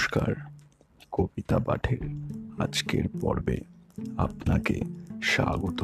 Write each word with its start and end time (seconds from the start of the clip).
নমস্কার, 0.00 0.34
কবিতা 1.12 1.58
পাঠের 1.58 2.02
আজকের 2.58 3.04
পর্বে 3.20 3.60
আপনাকে 4.16 4.80
স্বাগত। 5.22 5.80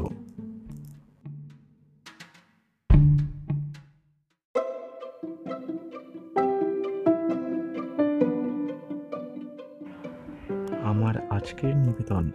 আমার 10.83 11.15
আজকের 11.31 11.77
নিবেদন 11.77 12.31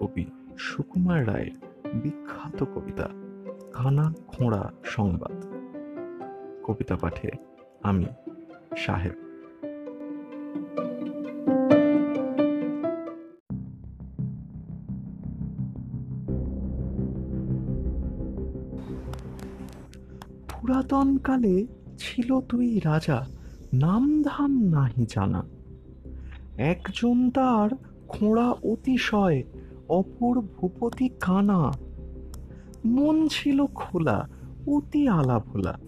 কবি 0.00 0.26
সুকুমার 0.58 1.26
রায়ের 1.26 1.56
বিখ্যাত 1.94 2.64
কবিতা, 2.64 3.08
কানা 3.72 4.12
খোঁড়া 4.26 4.72
সংবাদ। 4.84 5.36
কবিতা 6.64 6.96
পাঠে 6.96 7.30
আমি 7.82 8.06
সাহেব 8.76 9.25
পুরাতন 20.88 21.16
কালে 21.16 21.66
ছিল 21.98 22.40
তুই 22.40 22.80
রাজা 22.84 23.26
নাম 23.74 24.22
ধাম 24.22 24.62
নাহি 24.62 25.06
জানা। 25.08 25.42
একজন 26.56 27.30
তার 27.30 27.70
খোঁড়া 28.08 28.50
অতিশয় 28.50 29.42
অপর 29.88 30.40
ভূপতি 30.40 31.08
কানা। 31.20 31.72
মন 32.84 33.28
ছিল 33.28 33.66
খোলা, 33.66 34.28
অতি 34.66 35.08
আলা 35.08 35.38
ভোলা 35.38 35.78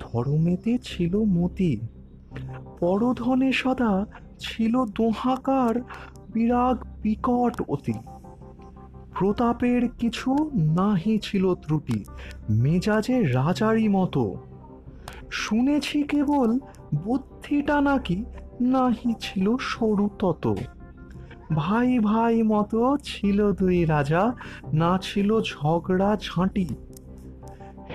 ধর্মেতে 0.00 0.78
ছিল 0.82 1.16
মতি। 1.16 1.80
পরধনে 2.80 3.52
সদা 3.52 4.06
ছিল 4.38 4.84
দোহাকার, 4.84 5.80
বিরাগ 6.32 6.76
বিকট 7.02 7.62
অতি। 7.68 7.94
প্রতাপের 9.18 9.88
কিছু 9.88 10.50
নাহি 10.54 11.18
ছিল 11.18 11.54
ত্রুটি, 11.54 12.04
মেজাজে 12.50 13.22
রাজারই 13.22 13.88
মতো। 13.88 14.36
শুনেছি 15.30 16.02
কেবল 16.02 16.58
বুদ্ধিটা 16.94 17.80
নাকি 17.80 18.24
নাহি 18.60 19.14
ছিল 19.20 19.56
সরু 19.60 20.08
তত। 20.18 20.54
ভাই 21.54 21.98
ভাই 21.98 22.42
মতো 22.42 22.96
ছিল 23.02 23.52
দুই 23.52 23.84
রাজা, 23.84 24.32
না 24.72 24.98
ছিল 25.02 25.40
ঝগড়া 25.40 26.16
ঝাঁটি। 26.16 26.68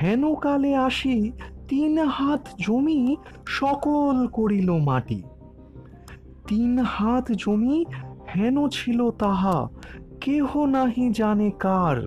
হেন 0.02 0.36
কালে 0.36 0.76
আসি 0.76 1.32
তিন 1.68 2.00
হাত 2.00 2.48
জমি 2.60 3.16
সকল 3.46 4.28
করিল 4.28 4.72
মাটি। 4.72 5.24
তিন 6.48 6.80
হাত 6.80 7.32
জমি 7.32 7.86
হেন 8.36 8.68
ছিল 8.68 9.12
তাহা 9.12 9.70
কেহ 10.22 10.66
নাহি 10.66 11.10
জানে 11.10 11.52
কার। 11.60 11.98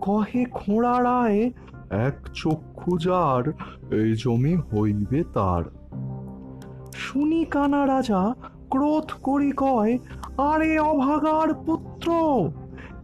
কহে 0.00 0.44
খোঁড়া 0.44 1.02
রায় 1.02 1.50
এক 1.90 2.16
চক্ষু 2.34 2.98
যার, 2.98 3.52
এই 3.94 4.14
জমি 4.18 4.56
হইবে 4.56 5.24
তার। 5.34 5.64
শুনি 6.94 7.44
কানা 7.44 7.86
রাজা, 7.86 8.34
ক্রোধ 8.70 9.12
করি 9.22 9.52
কয়, 9.56 9.98
আরে 10.38 10.78
অভাগার 10.78 11.54
পুত্র, 11.54 12.08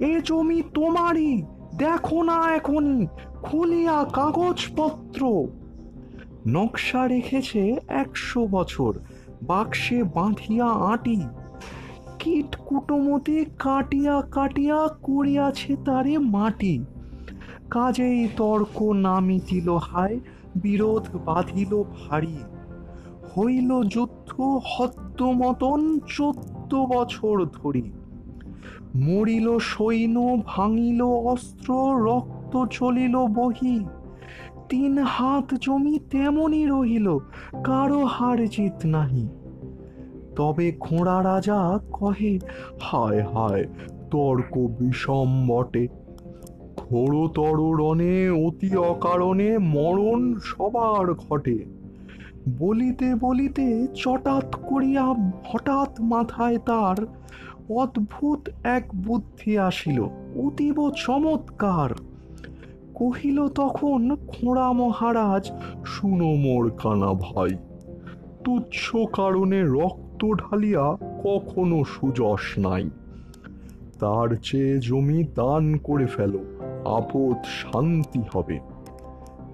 এ 0.00 0.20
জমি 0.24 0.62
তোমারই, 0.74 1.42
দেখো 1.76 2.22
না 2.22 2.54
এখনই, 2.54 3.06
খুলিয়া 3.42 4.04
কাগজপত্র। 4.12 5.46
নকশা 6.48 7.06
রেখেছে 7.06 7.76
একশো 7.88 8.46
বছর, 8.46 8.92
বাক্সে 9.42 10.02
বাঁধিয়া 10.02 10.66
আটি 10.66 11.20
কীট 12.18 12.56
কুটমতি 12.56 13.44
কাটিয়া 13.58 14.22
কাটিয়া 14.22 14.88
করিয়াছে 15.02 15.76
তারে 15.84 16.18
মাটি। 16.18 16.84
কাজেই 17.70 18.28
তর্ক 18.36 18.82
না 18.82 19.20
মিটিল 19.20 19.76
হায়, 19.76 20.20
বিরোধ 20.56 21.16
বাঁধিল 21.24 21.82
ভারী। 21.82 22.38
হইল 23.36 23.82
যুদ্ধ 23.82 24.40
হদ্দ 24.40 25.22
মতন 25.22 25.98
চোদ্দ 26.06 26.74
বছর 26.74 27.44
ধরি। 27.44 27.92
মরিল 28.96 29.58
সৈন্য, 29.58 30.42
ভাঙিল 30.46 31.02
অস্ত্র, 31.02 31.74
রক্ত 32.04 32.64
চলিল 32.70 33.16
বহি। 33.16 33.84
তিন 34.68 34.98
হাত 34.98 35.54
জমি 35.54 35.98
তেমনই 36.10 36.66
রহিল, 36.66 37.18
কারও 37.64 38.04
হার 38.04 38.46
জিত 38.46 38.86
নাহি। 38.86 39.28
তবে 40.38 40.72
খোঁড়া 40.80 41.22
রাজা 41.22 41.78
কহে, 41.92 42.38
হায় 42.80 43.22
হায়, 43.22 43.64
তর্ক 44.10 44.58
বিষম 44.58 45.46
বটে। 45.48 45.88
ঘোরতর 46.76 47.76
রণে, 47.76 48.30
অতি 48.30 48.76
অকারণে 48.76 49.58
মরণ 49.58 50.34
সবার 50.44 51.14
ঘটে। 51.14 51.64
বলিতে 52.58 53.14
বলিতে 53.14 53.86
চটাৎ 53.94 54.54
করিয়া 54.54 55.04
হঠাৎ 55.44 56.00
মাথায় 56.00 56.58
তার 56.58 57.06
অদ্ভুত 57.76 58.48
এক 58.64 58.84
বুদ্ধি 58.96 59.58
আসিল, 59.58 60.02
অতীব 60.46 60.90
চমৎকার। 60.90 61.90
কহিল 62.94 63.48
তখন, 63.48 64.16
খোঁড়া 64.28 64.72
মহারাজ, 64.72 65.50
শুনো 65.84 66.34
মোর 66.34 66.70
কানা 66.70 67.12
ভাই, 67.12 67.50
তুচ্ছ 68.44 68.96
কারণে 68.96 69.62
রক্ত 69.62 70.07
ঢালিয়া 70.26 70.96
কখনো 71.00 71.84
সুযশ 71.84 72.58
নাই। 72.58 72.90
তার 74.00 74.36
চেয়ে 74.36 74.78
জমি 74.78 75.24
দান 75.24 75.76
করে 75.76 76.06
ফেলো, 76.06 76.38
আপদ 76.84 77.44
শান্তি 77.44 78.22
হবে। 78.32 78.60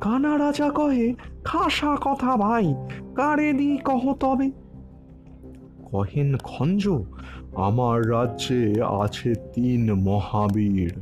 কানা 0.01 0.39
রাজা 0.39 0.71
কহে, 0.71 1.15
খাসা 1.45 1.97
কথা 2.01 2.37
ভাই, 2.37 2.75
কারে 3.15 3.53
দি 3.53 3.77
কহ 3.77 4.13
তবে? 4.13 4.51
কহেন, 5.85 6.37
খঞ্জ, 6.37 6.89
আমার 7.55 8.11
রাজ্যে 8.11 8.75
আছে 9.03 9.35
তিন 9.35 9.95
মহাবীর। 9.95 11.01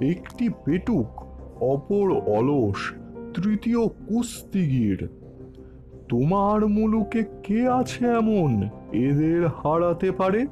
একটি 0.00 0.48
পেটুক, 0.48 1.22
অপর 1.62 2.12
অলস, 2.12 2.92
তৃতীয় 3.34 3.88
কুস্তিগির। 3.88 5.08
তোমার 6.12 6.68
মুলুকে 6.68 7.24
কে 7.42 7.68
আছে 7.68 8.06
এমন? 8.06 8.68
এদের 8.92 9.46
হারাতে 9.46 10.12
পারে? 10.12 10.46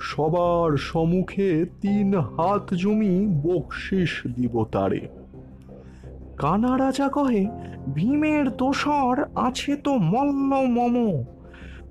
সবার 0.00 0.76
সম্মুখে 0.76 1.64
তিন 1.80 2.18
হাত 2.18 2.74
জমি 2.74 3.26
বকশিস 3.26 4.22
দিব 4.26 4.64
তারে। 4.64 5.08
কানা 6.36 6.78
রাজা 6.78 7.08
কহে, 7.08 7.46
ভীমের 7.94 8.56
দোসর 8.56 9.24
আছে 9.34 9.76
তো 9.76 9.94
মল্ল 9.94 10.66
মম। 10.66 11.24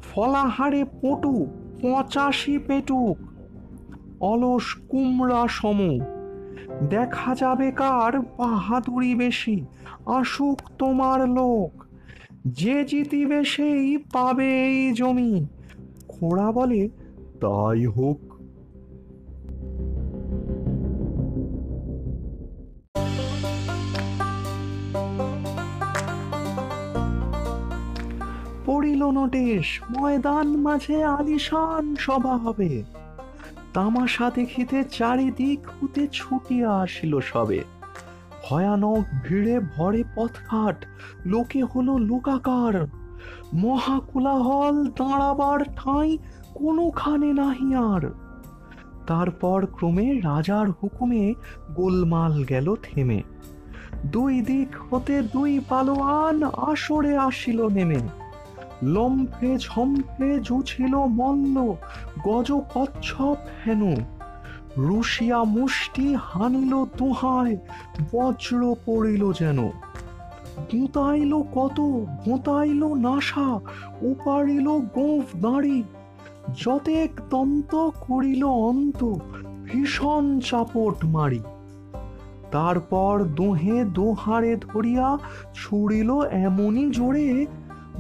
ফলাহারে 0.02 0.84
পটু, 0.84 1.48
পঁচাশি 1.82 2.58
পেটুক। 2.58 3.18
অলস 4.24 4.76
কুমড়া 4.90 5.48
সম। 5.50 6.00
দেখা 6.90 7.36
যাবে 7.36 7.72
কার 7.72 8.20
বাহাদুরি 8.20 9.16
বেশি। 9.16 9.66
আসুক 10.06 10.62
তোমার 10.78 11.30
লোক। 11.30 11.91
যে 12.46 12.84
জিতিবে 12.84 13.44
সেই 13.44 13.98
পাবে 13.98 14.66
এই 14.66 14.94
জমি। 14.94 15.46
খোড়া 16.08 16.52
বলে, 16.52 16.90
তাই 17.42 17.86
হোক। 17.86 18.20
পড়িল 28.66 29.12
নোটিশ, 29.12 29.82
ময়দান 30.00 30.48
মাঝে 30.48 31.04
আলিশান 31.04 31.96
সভা 31.96 32.38
হবে। 32.38 32.84
তামাশা 33.74 34.32
দেখিতে 34.36 34.84
চারিদিক 34.84 35.60
হতে 35.82 36.08
ছুটিয়া 36.12 36.72
আসিল 36.72 37.20
সবে। 37.20 37.81
ভয়ানক 38.44 39.04
ভিড়ে 39.24 39.60
ভরে 39.60 40.04
পথঘাট। 40.16 40.86
লোকে 41.26 41.64
হলো 41.64 41.98
লোকাকার। 41.98 42.88
মহাকুলাহল 43.54 44.86
দাঁড়াবার 44.88 45.60
ঠাঁই 45.76 46.18
কোনোখানে 46.54 47.34
নাহি 47.34 47.76
আর। 47.76 48.12
তারপর 49.08 49.66
ক্রমে 49.66 50.20
রাজার 50.20 50.70
হুকুমে 50.70 51.34
গোলমাল 51.76 52.44
গেল 52.44 52.76
থেমে। 52.84 53.24
দুই 54.06 54.42
দিক 54.42 54.68
হতে 54.90 55.22
দুই 55.22 55.60
পালোয়ান 55.70 56.44
আসরে 56.44 57.18
আসিল 57.18 57.68
নেমে। 57.68 58.00
লম্ফে 58.84 59.58
ঝম্ফে 59.58 60.40
জুছিল 60.40 60.96
মল্ল 60.96 61.74
গজ 62.24 62.52
কচ্ছপ 62.74 63.38
হেন। 63.68 63.96
রুশিয়া 64.78 65.44
মুষ্টি 65.44 66.16
হানিল 66.20 66.86
তুহায়, 66.86 67.58
বজ্র 68.14 68.76
পড়িল 68.86 69.32
যেন। 69.40 69.68
গুতাইল 70.74 71.42
কত, 71.42 71.82
ভোঁতাইল 72.26 72.94
নাশা 72.94 73.60
উপাড়িল 74.02 74.70
গোঁফ 74.70 75.24
দাঁড়ি। 75.42 75.84
যতেক 76.66 77.22
দন্ত 77.30 77.90
করিল 78.00 78.44
অন্ত, 78.44 79.14
ভীষণ 79.64 80.40
চাপট 80.40 81.06
মারি। 81.06 81.40
তারপর 82.52 83.24
দোহে 83.36 83.84
দোহারে 83.84 84.56
ধরিয়া 84.56 85.18
ছুড়িল 85.56 86.22
এমনই 86.22 86.92
জোরে, 86.92 87.46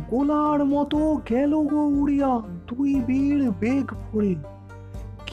গোলার 0.10 0.66
মতো 0.66 1.22
গেল 1.30 1.56
গো 1.56 1.84
উড়িয়া 1.84 2.42
দুই 2.68 2.96
বীর 2.96 3.52
বেগ 3.52 3.94
ভরে। 3.94 4.36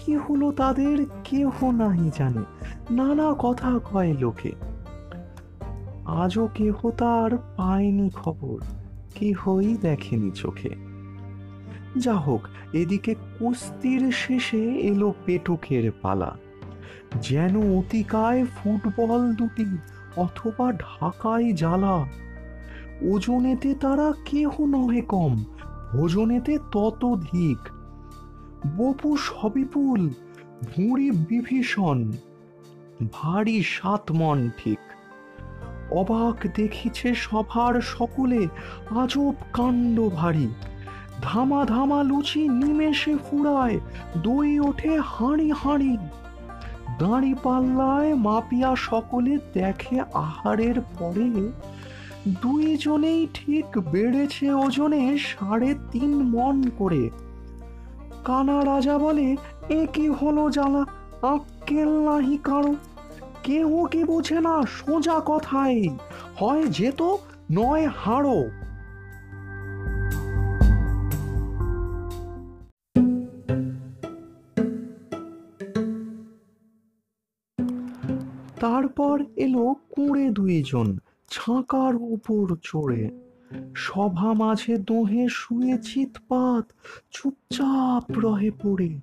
কি 0.09 0.17
হলো 0.17 0.53
তাদের 0.53 1.07
কেহ 1.25 1.65
নাহি 1.65 2.11
জানে। 2.19 2.43
নানা 2.95 3.35
কথা 3.39 3.81
কয় 3.93 4.15
লোকে। 4.21 4.53
আজও 6.05 6.49
কেহ 6.55 6.91
তার 6.91 7.37
পায়নি 7.37 8.11
খবর, 8.11 8.61
কেহই 9.15 9.77
দেখেনি 9.77 10.31
চোখে। 10.31 10.71
যা 11.97 12.15
হোক 12.15 12.41
এদিকে 12.73 13.15
কুস্তির 13.15 14.13
শেষে 14.13 14.71
এলো 14.71 15.15
পেটুকের 15.27 15.91
পালা। 16.03 16.37
যেন 17.23 17.79
অতিকায় 17.79 18.45
ফুটবল 18.45 19.35
দুটি 19.35 19.77
অথবা 20.17 20.73
ঢাকায় 20.73 21.53
জ্বালা। 21.53 22.07
ওজনেতে 23.03 23.75
তারা 23.75 24.13
কেহ 24.25 24.61
নহে 24.61 25.01
কম, 25.01 25.45
ভোজনেতে 25.93 26.59
ততোধিক। 26.73 27.78
বপু 28.67 29.17
সবিপুল 29.17 30.09
ভুঁড়ি 30.65 31.11
বিভীষণ, 31.11 32.13
ভারী 33.13 33.63
সাত 33.63 34.13
মন 34.13 34.51
ঠিক। 34.57 34.79
অবাক 35.91 36.47
দেখিছে 36.55 37.15
সভার 37.15 37.81
সকলে, 37.81 38.49
আজব 38.91 39.35
কাণ্ড 39.53 40.09
ভারী। 40.09 40.49
ধামা 41.23 41.65
ধামা 41.65 42.03
লুচি 42.03 42.49
নিমেষে 42.49 43.17
ফুরায়, 43.17 43.81
দই 44.23 44.61
ওঠে 44.61 45.01
হাঁড়ি 45.05 45.53
হাঁড়ি। 45.53 45.97
দাঁড়ি 46.99 47.35
পাল্লায় 47.43 48.15
মাপিয়া 48.15 48.77
সকলে 48.77 49.39
দেখে 49.55 50.01
আহারের 50.01 50.81
পরে, 50.81 51.53
দুইজনেই 52.29 53.29
ঠিক 53.35 53.79
বেড়েছে 53.79 54.53
ওজনে 54.53 55.19
সাড়ে 55.19 55.75
তিন 55.91 56.11
মন 56.11 56.71
করে। 56.79 57.11
কানা 58.29 58.65
রাজা 58.65 58.99
বলে, 58.99 59.37
এ 59.69 59.87
কি 59.93 60.09
হলো 60.09 60.51
জ্বালা? 60.51 60.83
আক্কেল 61.23 61.89
নাহি 61.89 62.39
কারও। 62.39 62.75
কেহ 63.43 63.87
কি 63.87 64.05
বোঝে 64.05 64.41
না 64.41 64.63
সোজা 64.63 65.21
কথাই 65.27 65.99
হয় 66.41 66.63
যেত, 66.63 67.03
নয় 67.53 67.87
হাড়ো। 67.87 68.51
তারপর 78.61 79.25
এলো 79.37 79.75
কুঁড়ে 79.91 80.31
দুইজন, 80.31 80.99
ছাঁকার 81.29 81.95
উপর 81.97 82.57
চড়ে। 82.63 83.28
সভা 83.75 84.33
মাঝে 84.33 84.77
দোহে 84.79 85.29
শুয়ে 85.31 85.79
চিৎপাত, 85.79 86.73
চুপচাপ 87.11 88.19
রহে 88.19 88.51
পড়ে। 88.51 89.01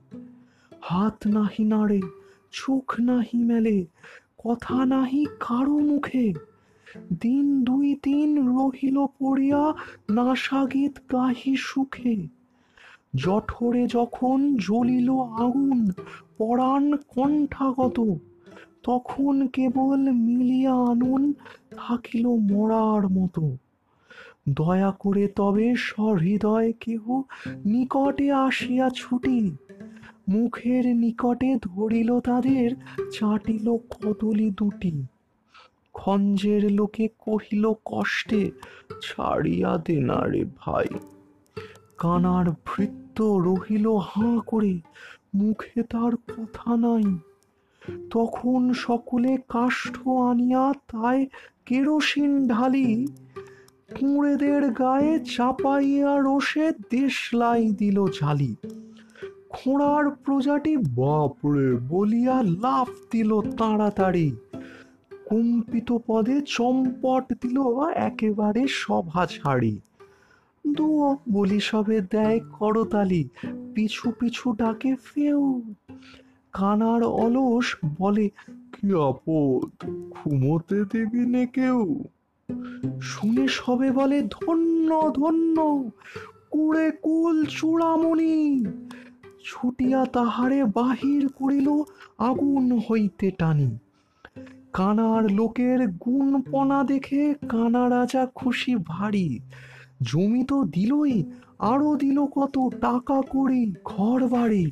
হাত 0.82 1.28
নাহি 1.28 1.64
নাড়ে, 1.64 2.02
চোখ 2.52 3.00
নাহি 3.00 3.44
মেলে, 3.44 3.86
কথা 4.38 4.86
নাহি 4.86 5.26
কারও 5.40 5.80
মুখে। 5.80 6.34
দিন 7.22 7.64
দুই 7.64 7.96
তিন 7.96 8.58
রহিল 8.58 9.06
পড়িয়া 9.06 9.74
নাসাগীত 10.10 11.00
গাহি 11.12 11.56
সুখে। 11.56 12.28
জঠরে 13.16 13.88
যখন 13.88 14.56
জ্বলিল 14.56 15.10
আগুন, 15.20 15.92
পরাণ 16.38 16.96
কণ্ঠাগত, 16.96 18.16
তখন 18.84 19.48
কেবল 19.48 20.12
মিলিয়া 20.12 20.74
আনুন 20.74 21.34
থাকিল 21.78 22.28
মরার 22.28 23.10
মতো। 23.10 23.58
দয়া 24.50 24.92
করে 24.92 25.28
তবে 25.28 25.76
সহৃদয় 25.76 26.74
কেহ 26.80 27.22
নিকটে 27.66 28.32
আসিয়া 28.32 28.90
ছুটি। 28.96 29.58
মুখের 30.30 30.96
নিকটে 30.96 31.56
ধরিল 31.56 32.20
তাদের, 32.20 32.72
চাটিল 33.12 33.78
কদলি 33.78 34.52
দুটি। 34.52 35.06
খঞ্জের 35.94 36.72
লোকে 36.72 37.08
কহিল, 37.20 37.74
কষ্টে 37.86 38.52
ছাড়িয়া 39.02 39.78
দে 39.78 40.00
না 40.00 40.26
রে 40.26 40.46
ভাই। 40.58 40.88
কানার 41.98 42.50
ভৃত্য 42.50 43.24
রহিল 43.24 43.88
হাঁ 43.96 44.40
করে, 44.40 44.80
মুখে 45.36 45.84
তার 45.84 46.16
কথা 46.16 46.76
নাই। 46.76 47.18
তখন 48.12 48.74
সকলে 48.74 49.38
কাষ্ঠ 49.50 50.08
আনিয়া 50.08 50.74
তাই 50.74 51.28
কেরোসিন 51.66 52.48
ঢালি 52.48 53.08
কুঁড়েদের 53.94 54.72
গায়ে 54.72 55.20
চাপাইয়া 55.20 56.20
রোষে 56.20 56.72
দেশলাই 56.72 57.70
দিল 57.70 58.06
ঝালি। 58.20 58.56
খোঁড়ার 59.50 60.10
প্রজাটি, 60.10 60.78
বাপরে! 60.78 61.78
বলিয়া 61.90 62.44
লাফ 62.44 62.90
দিল 63.12 63.42
তাড়াতাড়ি। 63.42 64.36
কম্পিত 65.26 65.98
পদে 66.08 66.42
চম্পট 66.42 67.34
দিল 67.42 67.62
একেবারে 67.96 68.66
সভা 68.70 69.26
ছাড়ি। 69.26 69.80
দুও 70.68 71.18
বলি 71.32 71.60
সবে 71.60 72.02
দেয় 72.02 72.40
করতালি, 72.40 73.30
পিছু 73.76 74.12
পিছু 74.12 74.54
ডাকে 74.54 74.96
ফেউ। 74.96 75.62
কানার 76.54 77.04
অলস 77.04 77.78
বলে, 78.00 78.30
কি 78.50 78.94
আপদ, 78.94 79.90
ঘুমোতে 80.10 80.84
দেবি 80.94 81.26
নে 81.26 81.46
কেউ? 81.46 82.04
শুনে 83.02 83.48
সবে 83.48 83.92
বলে, 83.92 84.22
ধন্য 84.22 85.12
ধন্য, 85.14 85.90
কুড়ে 86.50 86.92
কুল 86.92 87.46
চূড়ামণি, 87.46 88.66
ছুটিয়া 89.46 90.06
তাহারে 90.06 90.64
বাহির 90.64 91.28
করিল 91.28 91.70
আগুন 92.18 92.80
হইতে 92.80 93.32
টানি। 93.32 93.78
কানার 94.74 95.32
লোকের 95.32 95.88
গুণপনা 95.88 96.84
দেখে 96.84 97.34
কানা 97.50 97.90
রাজা 97.90 98.26
খুশি 98.36 98.76
ভারী। 98.76 99.40
জমি 100.02 100.44
তো 100.44 100.64
দিলই, 100.64 101.24
আরও 101.60 101.96
দিল 101.96 102.26
কত 102.26 102.58
টাকা 102.82 103.22
করি 103.22 103.74
ঘর 103.84 104.28
বাড়ি 104.28 104.72